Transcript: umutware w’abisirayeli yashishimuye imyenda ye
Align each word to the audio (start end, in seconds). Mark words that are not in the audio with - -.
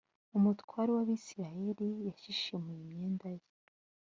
umutware 0.37 0.89
w’abisirayeli 0.95 1.87
yashishimuye 2.07 2.79
imyenda 2.85 3.27
ye 3.35 3.45